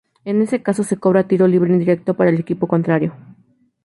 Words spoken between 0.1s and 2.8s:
En ese caso se cobra tiro libre indirecto para el equipo